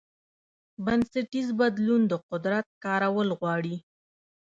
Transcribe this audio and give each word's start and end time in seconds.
بنسټیز 0.85 1.47
بدلون 1.59 2.01
د 2.11 2.13
قدرت 2.29 2.65
کارول 2.85 3.29
غواړي. 3.39 3.75